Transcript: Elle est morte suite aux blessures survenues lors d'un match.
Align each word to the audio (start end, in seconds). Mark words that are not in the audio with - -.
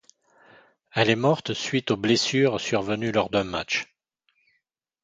Elle 0.93 1.11
est 1.11 1.15
morte 1.15 1.53
suite 1.53 1.91
aux 1.91 1.95
blessures 1.95 2.59
survenues 2.59 3.11
lors 3.11 3.29
d'un 3.29 3.43
match. 3.43 3.85